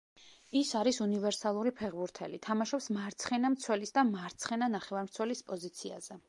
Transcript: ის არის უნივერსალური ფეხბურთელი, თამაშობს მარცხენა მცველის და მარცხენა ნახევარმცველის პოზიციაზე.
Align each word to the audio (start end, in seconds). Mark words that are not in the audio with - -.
ის 0.59 0.69
არის 0.77 0.97
უნივერსალური 1.05 1.73
ფეხბურთელი, 1.81 2.39
თამაშობს 2.47 2.87
მარცხენა 2.97 3.53
მცველის 3.57 3.95
და 3.99 4.05
მარცხენა 4.17 4.71
ნახევარმცველის 4.79 5.45
პოზიციაზე. 5.53 6.19